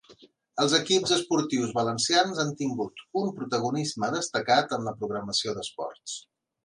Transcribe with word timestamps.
Els 0.61 0.71
equips 0.77 1.11
esportius 1.17 1.73
valencians 1.79 2.41
han 2.45 2.49
tingut 2.61 3.03
un 3.21 3.29
protagonisme 3.41 4.11
destacat 4.17 4.75
en 4.79 4.89
la 4.89 4.95
programació 5.03 5.55
d'esports. 5.59 6.17